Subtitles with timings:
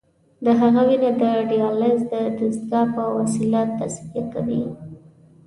[0.43, 4.63] د هغه وینه د دیالیز د دستګاه په وسیله تصفیه کوي.